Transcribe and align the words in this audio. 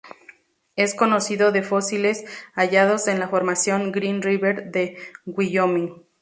Es 0.75 0.95
conocido 0.95 1.51
de 1.51 1.61
fósiles 1.61 2.25
hallados 2.55 3.07
en 3.07 3.19
la 3.19 3.27
formación 3.27 3.91
Green 3.91 4.23
River 4.23 4.71
de 4.71 4.97
Wyoming. 5.27 6.07